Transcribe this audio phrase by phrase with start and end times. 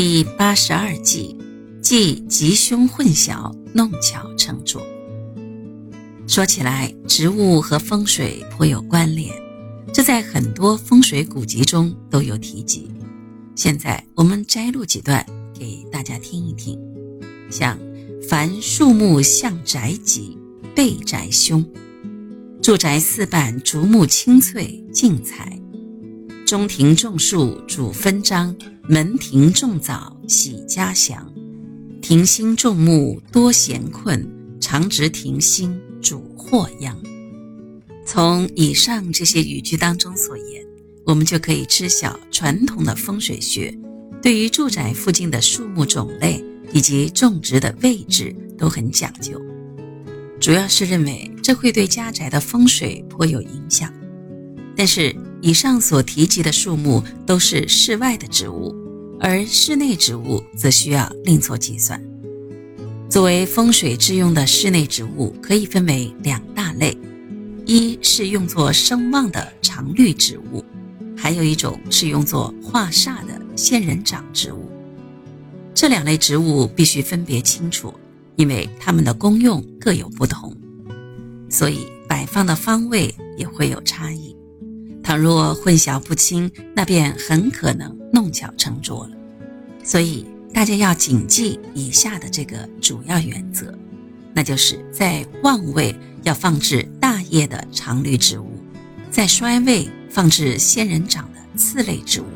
[0.00, 1.36] 第八十二计，
[1.82, 4.80] 忌吉凶混淆，弄巧成拙。
[6.28, 9.34] 说起来，植物和风水颇有关联，
[9.92, 12.88] 这在很多风水古籍中都有提及。
[13.56, 16.78] 现在我们摘录几段给大家听一听，
[17.50, 17.76] 像
[18.28, 20.38] 凡树木向宅吉，
[20.76, 21.60] 背宅凶；
[22.62, 25.60] 住宅四半竹木青翠，进财；
[26.46, 28.54] 中庭种树主分章。
[28.90, 31.30] 门庭种枣喜家祥，
[32.00, 34.26] 庭心种木多闲困，
[34.62, 36.96] 常植庭心主祸殃。
[38.06, 40.64] 从以上这些语句当中所言，
[41.04, 43.76] 我们就可以知晓传统的风水学
[44.22, 46.42] 对于住宅附近的树木种类
[46.72, 49.38] 以及种植的位置都很讲究，
[50.40, 53.92] 主要是认为这会对家宅的风水颇有影响。
[54.74, 58.74] 但是以上所提及的树木都是室外的植物。
[59.20, 62.02] 而室内植物则需要另做计算。
[63.08, 66.96] 作为风水之用的室内植物，可以分为两大类：
[67.66, 70.64] 一是用作生旺的常绿植物，
[71.16, 74.70] 还有一种是用作化煞的仙人掌植物。
[75.74, 77.94] 这两类植物必须分别清楚，
[78.36, 80.54] 因为它们的功用各有不同，
[81.48, 84.36] 所以摆放的方位也会有差异。
[85.02, 89.17] 倘若混淆不清，那便很可能弄巧成拙了。
[89.88, 93.72] 所以大家要谨记以下的这个主要原则，
[94.34, 98.52] 那就是在旺位要放置大叶的常绿植物，
[99.10, 102.26] 在衰位放置仙人掌的刺类植物。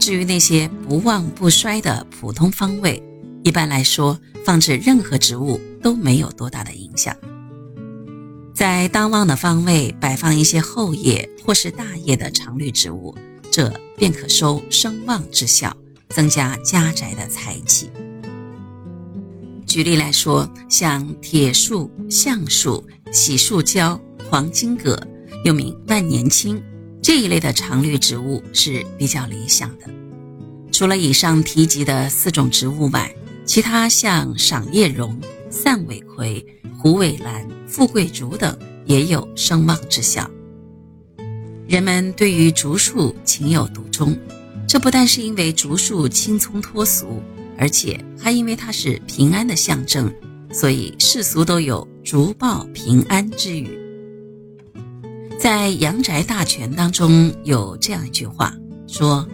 [0.00, 3.00] 至于那些不旺不衰的普通方位，
[3.44, 7.16] 一般来说放置任何植物都没有多大的影响。
[8.52, 13.14] 在当旺的方位摆放一些厚叶或是大叶的常绿植物，
[13.48, 15.76] 这便可收声旺之效，
[16.08, 17.90] 增加家宅的财气。
[19.66, 24.00] 举例来说，像铁树、橡树、洗树椒、
[24.30, 25.00] 黄金葛，
[25.44, 26.62] 又名万年青
[27.02, 29.86] 这一类的常绿植物是比较理想的。
[30.70, 33.14] 除了以上提及的四种植物外，
[33.44, 35.20] 其他像赏叶榕、
[35.50, 36.44] 散尾葵。
[36.76, 40.30] 虎尾兰、富贵竹等也有声望之效。
[41.66, 44.14] 人们对于竹树情有独钟，
[44.66, 47.22] 这不但是因为竹树青葱脱俗，
[47.56, 50.12] 而且还因为它是平安的象征，
[50.52, 53.78] 所以世俗都有“竹报平安”之语。
[55.38, 58.52] 在《阳宅大全》当中有这样一句话，
[58.86, 59.28] 说：“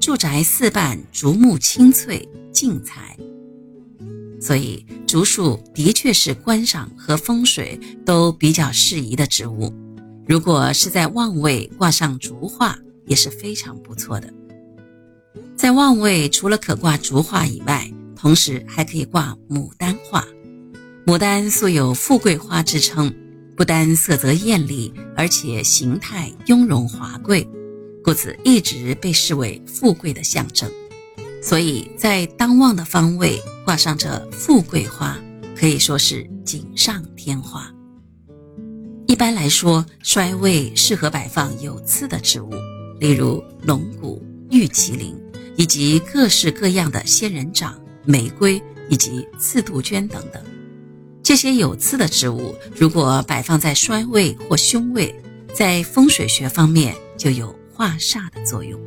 [0.00, 3.16] 住宅四半竹木青翠，进财。”
[4.40, 9.72] 所以，竹树的确是观赏和风水都比较适宜的植物。
[10.26, 14.32] 如果是在旺位挂上竹画，也是非常不错的。
[15.66, 20.24] 在旺位除了可挂竹画以外，同时还可以挂牡丹画。
[21.04, 23.12] 牡丹素有富贵花之称，
[23.56, 27.44] 不单色泽艳丽，而且形态雍容华贵，
[28.04, 30.70] 故此一直被视为富贵的象征。
[31.42, 35.18] 所以在当旺的方位挂上这富贵花，
[35.56, 37.68] 可以说是锦上添花。
[39.08, 42.52] 一般来说，衰位适合摆放有刺的植物，
[43.00, 45.12] 例如龙骨、玉麒麟，
[45.56, 50.42] 以及各式各样的仙人掌、玫瑰以及刺杜鹃等等。
[51.22, 55.14] 这些有刺的植物，如果摆放在衰位或凶位，
[55.54, 58.80] 在风水学方面就有化煞的作用。